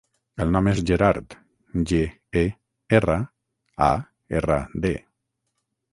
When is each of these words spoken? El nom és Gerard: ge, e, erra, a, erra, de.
El 0.43 0.53
nom 0.53 0.69
és 0.69 0.79
Gerard: 0.91 1.35
ge, 1.91 2.01
e, 2.43 2.43
erra, 3.01 3.19
a, 3.89 3.93
erra, 4.41 4.59
de. 4.87 4.97